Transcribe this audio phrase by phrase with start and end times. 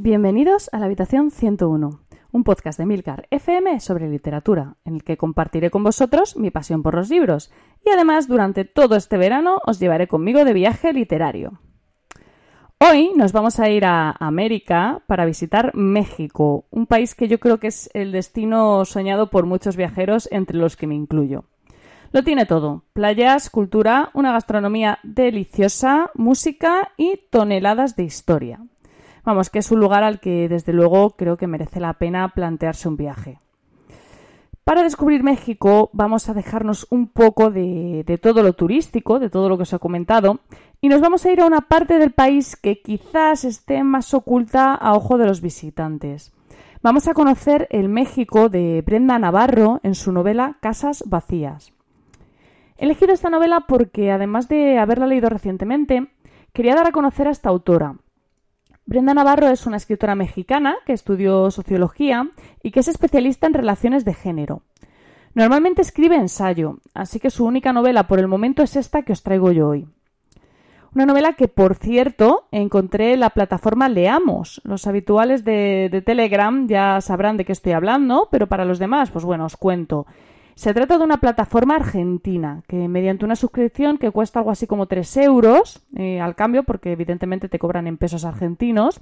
[0.00, 2.00] Bienvenidos a la habitación 101,
[2.30, 6.84] un podcast de Milcar FM sobre literatura, en el que compartiré con vosotros mi pasión
[6.84, 7.50] por los libros
[7.84, 11.58] y además durante todo este verano os llevaré conmigo de viaje literario.
[12.78, 17.58] Hoy nos vamos a ir a América para visitar México, un país que yo creo
[17.58, 21.46] que es el destino soñado por muchos viajeros, entre los que me incluyo.
[22.12, 28.60] Lo tiene todo, playas, cultura, una gastronomía deliciosa, música y toneladas de historia.
[29.28, 32.88] Vamos, que es un lugar al que desde luego creo que merece la pena plantearse
[32.88, 33.40] un viaje.
[34.64, 39.58] Para descubrir México vamos a dejarnos un poco de, todo lo turístico, de todo lo
[39.58, 40.40] que os he comentado,
[40.80, 44.72] y nos vamos a ir a una parte del país que quizás esté más oculta
[44.74, 46.32] a ojo de los visitantes.
[46.82, 51.74] Vamos a conocer el México de Brenda Navarro en su novela Casas Vacías.
[52.78, 56.08] He elegido esta novela porque, además de haberla leído recientemente,
[56.54, 57.96] quería dar a conocer a esta autora,
[58.88, 62.30] Brenda Navarro es una escritora mexicana que estudió sociología
[62.62, 64.62] y que es especialista en relaciones de género.
[65.34, 69.22] Normalmente escribe ensayo, así que su única novela por el momento es esta que os
[69.22, 69.86] traigo yo hoy.
[70.94, 74.62] Una novela que, por cierto, encontré en la plataforma Leamos.
[74.64, 79.10] Los habituales de, de Telegram ya sabrán de qué estoy hablando, pero para los demás,
[79.10, 80.06] pues bueno, os cuento.
[80.58, 84.86] Se trata de una plataforma argentina que mediante una suscripción que cuesta algo así como
[84.86, 89.00] 3 euros eh, al cambio, porque evidentemente te cobran en pesos argentinos,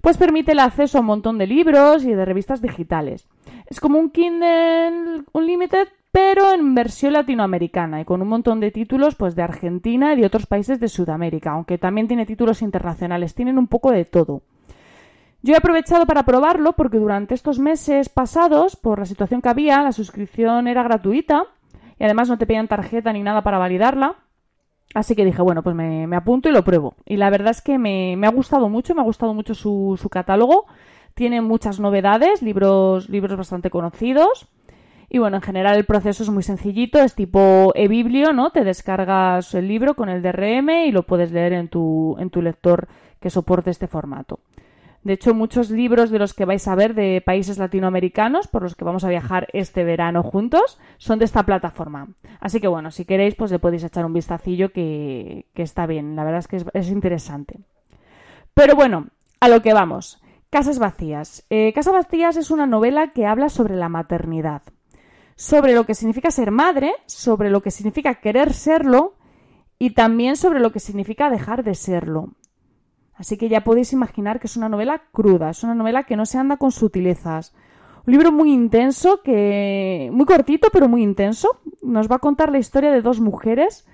[0.00, 3.28] pues permite el acceso a un montón de libros y de revistas digitales.
[3.66, 9.14] Es como un Kindle Unlimited, pero en versión latinoamericana y con un montón de títulos
[9.14, 13.58] pues de Argentina y de otros países de Sudamérica, aunque también tiene títulos internacionales, tienen
[13.58, 14.40] un poco de todo.
[15.44, 19.82] Yo he aprovechado para probarlo porque durante estos meses pasados, por la situación que había,
[19.82, 21.44] la suscripción era gratuita
[21.98, 24.14] y además no te pedían tarjeta ni nada para validarla.
[24.94, 26.94] Así que dije, bueno, pues me, apunto y lo pruebo.
[27.04, 30.64] Y la verdad es que me, ha gustado mucho, me ha gustado mucho su, catálogo.
[31.12, 34.48] Tiene muchas novedades, libros, libros bastante conocidos.
[35.10, 38.48] Y bueno, en general el proceso es muy sencillito, es tipo e-biblio, ¿no?
[38.48, 42.40] Te descargas el libro con el DRM y lo puedes leer en tu, en tu
[42.40, 42.88] lector
[43.20, 44.40] que soporte este formato.
[45.04, 48.74] De hecho, muchos libros de los que vais a ver de países latinoamericanos, por los
[48.74, 52.08] que vamos a viajar este verano juntos, son de esta plataforma.
[52.40, 56.16] Así que bueno, si queréis, pues le podéis echar un vistacillo que, está bien.
[56.16, 57.60] La verdad es que es, interesante.
[58.54, 59.08] Pero bueno,
[59.40, 60.22] a lo que vamos.
[60.48, 61.44] Casas Vacías.
[61.50, 64.62] Eh, Casas Vacías es una novela que habla sobre la maternidad,
[65.36, 69.16] sobre lo que significa ser madre, sobre lo que significa querer serlo
[69.78, 72.30] y también sobre lo que significa dejar de serlo.
[73.16, 76.26] Así que ya podéis imaginar que es una novela cruda, es una novela que no
[76.26, 77.54] se anda con sutilezas.
[78.06, 81.48] Un libro muy intenso, que muy cortito pero muy intenso.
[81.82, 83.86] Nos va a contar la historia de dos mujeres.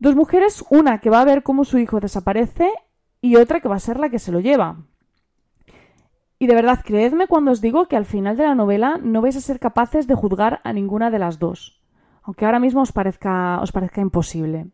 [0.00, 2.70] Dos mujeres, una que va a ver cómo su hijo desaparece
[3.20, 4.76] y otra que va a ser la que se lo lleva.
[6.38, 9.36] Y de verdad, creedme cuando os digo que al final de la novela no vais
[9.36, 11.82] a ser capaces de juzgar a ninguna de las dos,
[12.22, 14.66] aunque ahora mismo os parezca, os parezca imposible.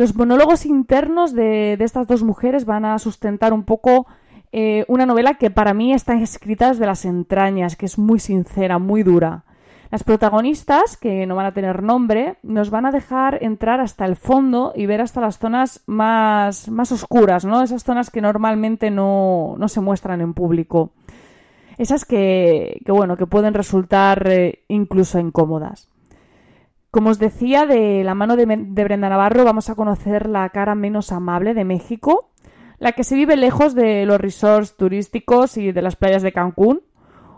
[0.00, 4.06] Los monólogos internos de, estas dos mujeres van a sustentar un poco
[4.50, 8.78] eh, una novela que para mí está escrita desde las entrañas, que es muy sincera,
[8.78, 9.44] muy dura.
[9.90, 14.16] Las protagonistas, que no van a tener nombre, nos van a dejar entrar hasta el
[14.16, 17.62] fondo y ver hasta las zonas más, más oscuras, ¿no?
[17.62, 20.92] Esas zonas que normalmente no, se muestran en público.
[21.76, 25.89] Esas que, bueno, que pueden resultar eh, incluso incómodas.
[26.90, 31.12] Como os decía, de la mano de, Brenda Navarro vamos a conocer la cara menos
[31.12, 32.30] amable de México,
[32.78, 36.82] la que se vive lejos de los resorts turísticos y de las playas de Cancún.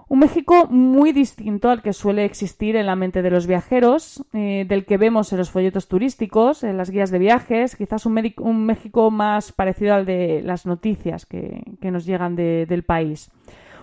[0.09, 4.65] Un México muy distinto al que suele existir en la mente de los viajeros, eh,
[4.67, 8.15] del que vemos en los folletos turísticos, en las guías de viajes, quizás un,
[8.65, 13.31] México más parecido al de las noticias que, nos llegan del país.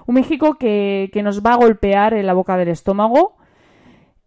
[0.08, 3.36] Un México que, que nos va a golpear en la boca del estómago,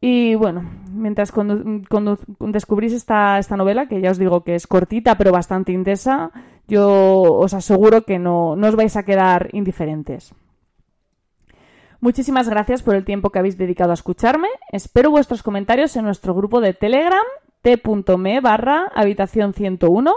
[0.04, 1.32] y bueno, mientras
[2.40, 6.32] descubrís esta, esta, novela, que ya os digo que es cortita pero bastante intensa,
[6.66, 10.34] yo os aseguro que no, no os vais a quedar indiferentes.
[12.00, 14.48] Muchísimas gracias por el tiempo que habéis dedicado a escucharme.
[14.72, 17.22] Espero vuestros comentarios en nuestro grupo de Telegram
[17.62, 20.12] t.me barra habitación 101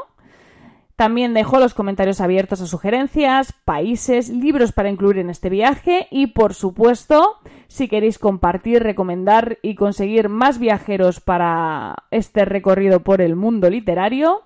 [0.96, 6.28] también dejo los comentarios abiertos a sugerencias, países, libros para incluir en este viaje y,
[6.28, 13.36] por supuesto, si queréis compartir, recomendar y conseguir más viajeros para este recorrido por el
[13.36, 14.44] mundo literario,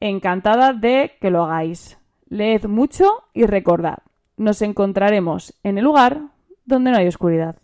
[0.00, 1.98] encantada de que lo hagáis.
[2.28, 3.98] Leed mucho y recordad,
[4.36, 6.20] nos encontraremos en el lugar
[6.64, 7.56] donde no hay oscuridad.